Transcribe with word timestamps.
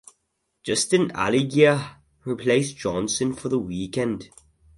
Justin 0.63 1.09
Allgaier 1.11 1.97
replaced 2.25 2.75
Johnson 2.75 3.33
for 3.35 3.49
the 3.49 3.59
weekend. 3.59 4.31